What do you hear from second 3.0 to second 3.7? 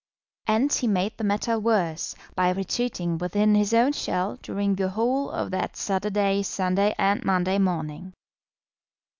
within